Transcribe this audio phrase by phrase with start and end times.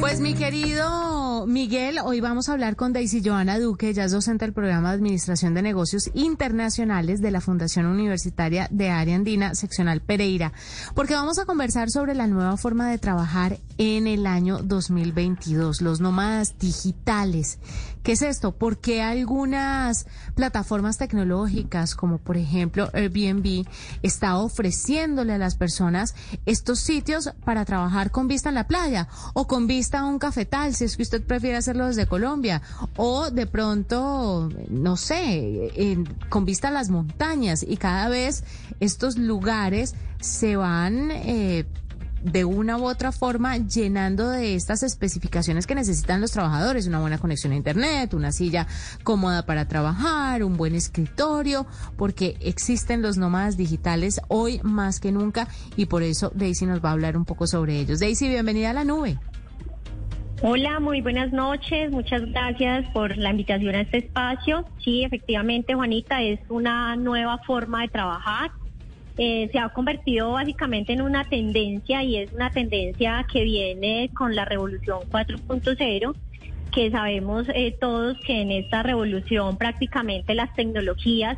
[0.00, 4.44] Pues mi querido Miguel, hoy vamos a hablar con Daisy Joana Duque, ella es docente
[4.44, 10.00] del programa de Administración de Negocios Internacionales de la Fundación Universitaria de Área Andina, seccional
[10.00, 10.52] Pereira,
[10.94, 16.00] porque vamos a conversar sobre la nueva forma de trabajar en el año 2022, los
[16.00, 17.58] nómadas digitales.
[18.02, 18.52] ¿Qué es esto?
[18.52, 23.66] Porque algunas plataformas tecnológicas, como por ejemplo Airbnb,
[24.02, 26.14] está ofreciéndole a las personas
[26.46, 30.74] estos sitios para trabajar con vista en la playa o con vista a un cafetal,
[30.74, 32.62] si es que usted prefiere hacerlo desde Colombia,
[32.96, 37.64] o de pronto, no sé, con vista a las montañas.
[37.66, 38.44] Y cada vez
[38.80, 41.64] estos lugares se van eh,
[42.22, 47.18] de una u otra forma llenando de estas especificaciones que necesitan los trabajadores, una buena
[47.18, 48.66] conexión a Internet, una silla
[49.02, 55.48] cómoda para trabajar, un buen escritorio, porque existen los nómadas digitales hoy más que nunca
[55.76, 58.00] y por eso Daisy nos va a hablar un poco sobre ellos.
[58.00, 59.18] Daisy, bienvenida a la nube.
[60.42, 61.90] Hola, muy buenas noches.
[61.90, 64.64] Muchas gracias por la invitación a este espacio.
[64.82, 68.50] Sí, efectivamente, Juanita, es una nueva forma de trabajar
[69.22, 74.34] eh, se ha convertido básicamente en una tendencia y es una tendencia que viene con
[74.34, 76.14] la revolución 4.0
[76.72, 81.36] que sabemos eh, todos que en esta revolución prácticamente las tecnologías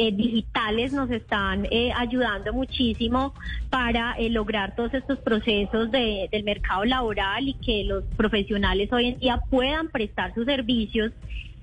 [0.00, 3.34] eh, digitales nos están ayudando muchísimo
[3.68, 9.40] para lograr todos estos procesos del mercado laboral y que los profesionales hoy en día
[9.50, 11.12] puedan prestar sus servicios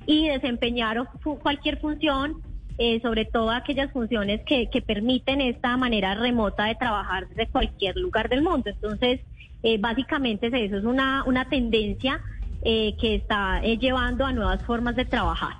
[0.05, 1.07] y desempeñar
[1.41, 2.41] cualquier función
[2.79, 8.29] eh, sobre todo aquellas funciones que, permiten esta manera remota de trabajar desde cualquier lugar
[8.29, 8.69] del mundo.
[8.69, 9.19] Entonces,
[9.63, 12.21] eh, básicamente eso, es una, una tendencia
[12.61, 15.55] eh, que está llevando a nuevas formas de trabajar.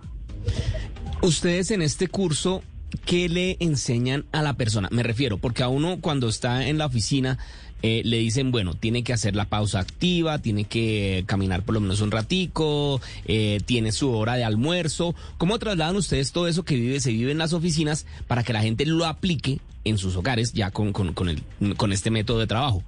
[1.21, 2.63] Ustedes en este curso
[3.05, 4.87] ¿qué le enseñan a la persona?
[4.91, 7.37] Me refiero, porque a uno cuando está en la oficina
[7.83, 11.81] eh, le dicen, bueno, tiene que hacer la pausa activa, tiene que caminar por lo
[11.81, 15.15] menos un ratico, eh, tiene su hora de almuerzo.
[15.37, 18.61] ¿Cómo trasladan ustedes todo eso que vive, se vive en las oficinas para que la
[18.61, 21.43] gente lo aplique en sus hogares ya con, con, con, el,
[21.77, 22.83] con este método de trabajo?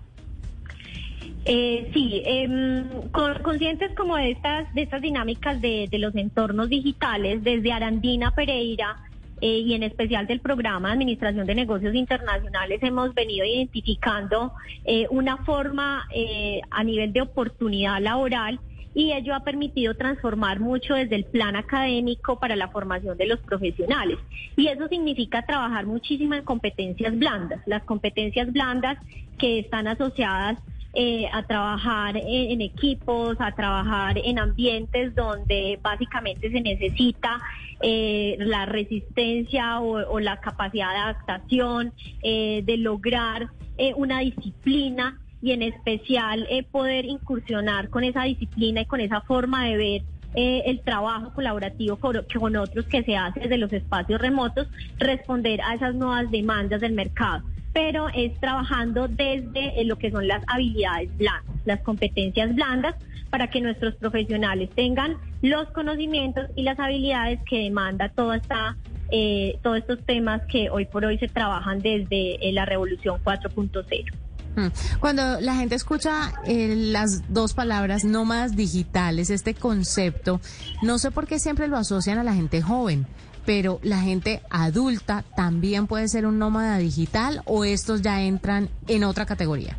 [1.51, 3.09] Eh, sí, em,
[3.41, 8.97] conscientes como de estas, de estas dinámicas de, los entornos digitales, desde Arandina Pereira,
[9.41, 14.53] eh, y en especial del programa de Administración de Negocios Internacionales hemos venido identificando
[14.85, 18.59] eh, una forma eh, a nivel de oportunidad laboral
[18.93, 23.39] y ello ha permitido transformar mucho desde el plan académico para la formación de los
[23.39, 24.19] profesionales.
[24.55, 28.99] Y eso significa trabajar muchísimo en competencias blandas, las competencias blandas
[29.39, 30.59] que están asociadas
[30.95, 37.39] eh, a trabajar en, equipos, a trabajar en ambientes donde básicamente se necesita
[37.79, 43.49] eh, la resistencia o, la capacidad de adaptación, eh, de lograr
[43.95, 49.77] una disciplina y en especial poder incursionar con esa disciplina y con esa forma de
[49.77, 50.01] ver
[50.33, 54.67] el trabajo colaborativo con, con, otros que se hace desde los espacios remotos,
[54.97, 57.43] responder a esas nuevas demandas del mercado
[57.79, 62.93] pero es trabajando desde eh, lo que son las habilidades blandas, las competencias blandas,
[63.29, 68.75] para que nuestros profesionales tengan los conocimientos y las habilidades que demanda toda esta,
[69.11, 74.13] eh, todos estos temas que hoy por hoy se trabajan desde eh, la revolución 4.0.
[74.57, 74.67] Hmm.
[74.99, 80.41] Cuando la gente escucha las dos palabras nómadas digitales, este concepto,
[80.81, 83.07] no sé por qué siempre lo asocian a la gente joven
[83.49, 89.03] pero la gente adulta también puede ser un nómada digital o estos ya entran en
[89.03, 89.75] otra categoría?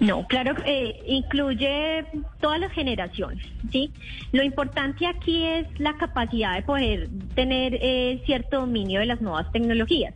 [0.00, 2.06] No, claro, eh, incluye
[2.40, 3.90] todas las generaciones, ¿sí?
[4.32, 9.52] Lo importante aquí es la capacidad de poder tener eh, cierto dominio de las nuevas
[9.52, 10.14] tecnologías,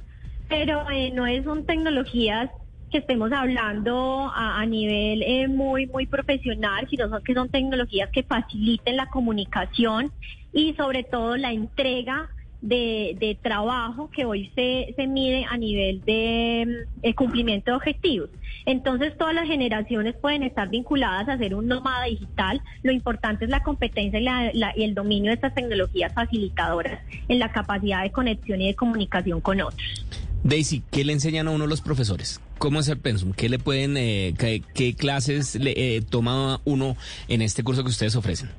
[0.49, 2.49] pero eh, no es son tecnologías
[2.91, 8.23] que estemos hablando a, nivel eh, muy, muy profesional, sino son, que son tecnologías que
[8.23, 10.11] faciliten la comunicación
[10.55, 12.31] y sobre todo la entrega
[12.63, 18.31] de, trabajo que hoy se, se mide a nivel de mm, cumplimiento de objetivos.
[18.65, 22.63] Entonces todas las generaciones pueden estar vinculadas a ser un nómada digital.
[22.83, 24.21] Lo importante es la competencia
[24.53, 29.41] y, el dominio de estas tecnologías facilitadoras en la capacidad de conexión y de comunicación
[29.41, 30.07] con otros.
[30.45, 32.41] Daisy, ¿qué le enseñan a uno los profesores?
[32.59, 33.33] ¿Cómo es el pensum?
[33.33, 34.35] ¿Qué le pueden, eh,
[34.75, 36.97] qué, clases le eh, toma uno
[37.29, 38.51] en este curso que ustedes ofrecen?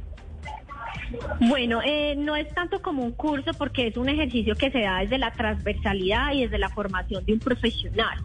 [1.39, 4.99] Bueno, eh, no es tanto como un curso porque es un ejercicio que se da
[4.99, 8.19] desde la transversalidad y desde la formación de un profesional.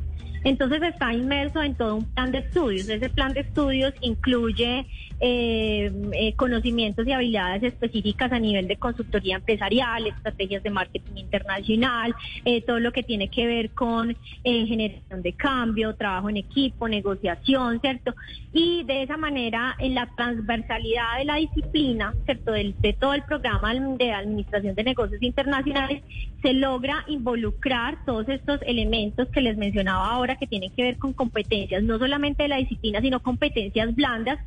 [0.44, 2.88] Entonces está inmerso en todo un plan de estudios.
[2.88, 4.86] Ese plan de estudios incluye
[5.20, 12.14] eh, eh, conocimientos y habilidades específicas a nivel de consultoría empresarial, estrategias de marketing internacional,
[12.44, 17.80] eh, todo lo que tiene que ver con generación de cambio, trabajo en equipo, negociación,
[17.80, 18.14] ¿cierto?
[18.52, 22.52] Y de esa manera, en la transversalidad de la disciplina, ¿cierto?
[22.52, 26.02] De, de todo el programa de administración de negocios internacionales,
[26.42, 31.12] se logra involucrar todos estos elementos que les mencionaba ahora que tienen que ver con
[31.12, 34.38] competencias, no solamente de la disciplina, sino competencias blandas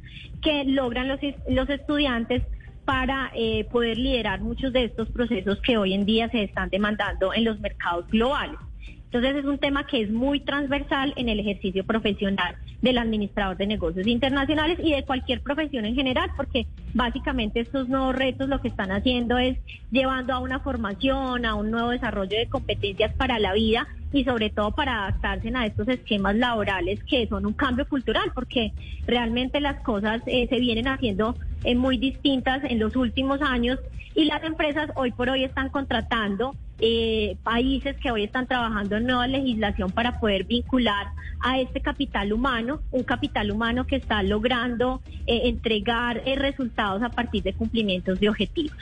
[0.41, 1.19] que logran los,
[1.49, 2.43] los estudiantes
[2.85, 7.33] para eh, poder liderar muchos de estos procesos que hoy en día se están demandando
[7.33, 8.57] en los mercados globales.
[9.05, 13.67] Entonces es un tema que es muy transversal en el ejercicio profesional del administrador de
[13.67, 18.69] negocios internacionales y de cualquier profesión en general, porque básicamente estos nuevos retos lo que
[18.69, 19.57] están haciendo es
[19.91, 24.49] llevando a una formación, a un nuevo desarrollo de competencias para la vida y sobre
[24.49, 28.73] todo para adaptarse a estos esquemas laborales que son un cambio cultural, porque
[29.07, 33.79] realmente las cosas eh, se vienen haciendo eh, muy distintas en los últimos años
[34.13, 39.05] y las empresas hoy por hoy están contratando eh, países que hoy están trabajando en
[39.05, 41.07] nueva legislación para poder vincular
[41.39, 47.53] a este capital humano, un capital humano que está logrando entregar resultados a partir de
[47.53, 48.77] cumplimientos de objetivos.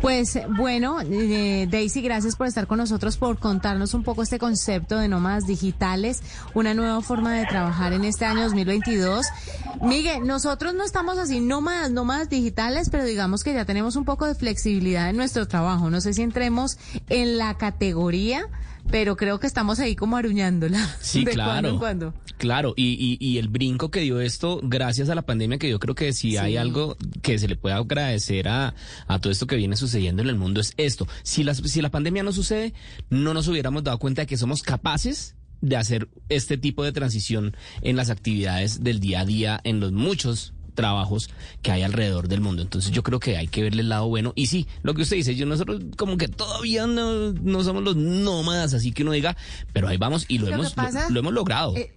[0.00, 4.98] Pues bueno, eh, Daisy, gracias por estar con nosotros, por contarnos un poco este concepto
[4.98, 6.22] de nómadas digitales,
[6.54, 9.26] una nueva forma de trabajar en este año 2022.
[9.82, 14.26] Miguel, nosotros no estamos así nómadas, nómadas digitales, pero digamos que ya tenemos un poco
[14.26, 15.90] de flexibilidad en nuestro trabajo.
[15.90, 16.78] No sé si entremos
[17.08, 18.48] en la categoría
[18.90, 20.96] pero creo que estamos ahí como aruñándola.
[21.00, 21.78] Sí, de claro.
[21.78, 25.68] Cuando en Claro, y, y, el brinco que dio esto gracias a la pandemia, que
[25.68, 28.74] yo creo que si hay algo que se le pueda agradecer a,
[29.06, 31.06] a todo esto que viene sucediendo en el mundo es esto.
[31.22, 32.74] Si la, si la pandemia no sucede,
[33.10, 37.56] no nos hubiéramos dado cuenta de que somos capaces de hacer este tipo de transición
[37.82, 41.30] en las actividades del día a día, en los muchos trabajos
[41.62, 42.62] que hay alrededor del mundo.
[42.62, 44.32] Entonces yo creo que hay que verle el lado bueno.
[44.36, 47.96] Y sí, lo que usted dice, yo nosotros como que todavía no, no somos los
[47.96, 49.36] nómadas, así que uno diga,
[49.72, 50.74] pero ahí vamos y lo, hemos,
[51.10, 51.76] lo, hemos logrado.
[51.76, 51.94] Eh,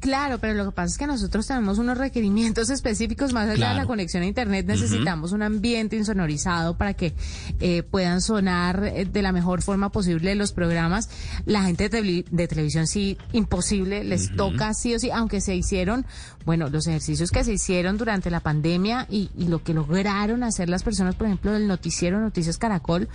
[0.00, 3.74] Claro, pero lo que pasa es que nosotros tenemos unos requerimientos específicos más allá de
[3.74, 4.66] la conexión a Internet.
[4.66, 7.12] Necesitamos un ambiente insonorizado para que
[7.60, 11.10] eh, puedan sonar eh, de la mejor forma posible los programas.
[11.44, 16.06] La gente de, televisión sí, imposible, les toca sí o sí, aunque se hicieron,
[16.46, 20.70] bueno, los ejercicios que se hicieron durante la pandemia y, y lo que lograron hacer
[20.70, 23.08] las personas, por ejemplo, del noticiero Noticias Caracol,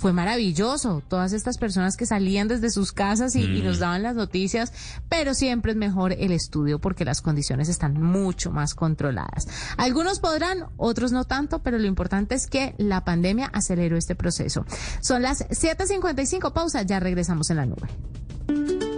[0.00, 1.02] fue maravilloso.
[1.06, 3.80] Todas estas personas que salían desde sus casas y, nos mm.
[3.80, 4.72] daban las noticias,
[5.10, 9.46] pero siempre es mejor el estudio porque las condiciones están mucho más controladas.
[9.76, 14.64] Algunos podrán, otros no tanto, pero lo importante es que la pandemia aceleró este proceso.
[15.00, 18.90] Son las 7.55, pausa, ya regresamos en la nube.